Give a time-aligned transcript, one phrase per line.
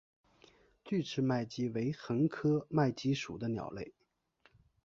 [0.83, 3.93] 距翅麦鸡为鸻科麦鸡属的鸟类。